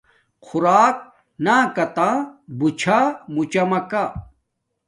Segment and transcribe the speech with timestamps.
[0.45, 0.97] خوراک
[1.45, 2.09] ناکاتہ
[2.57, 2.99] بوچھا
[3.33, 4.03] موچامکہ